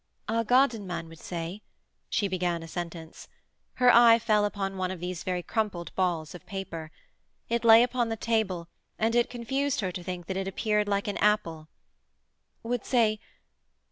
[0.27, 1.61] 'Our garden man would say...'
[2.09, 3.27] she began a sentence.
[3.73, 6.89] Her eye fell upon one of these very crumpled balls of paper.
[7.49, 8.67] It lay upon the table
[8.97, 11.69] and it confused her to think that it appeared like an apple.
[12.63, 13.19] 'Would say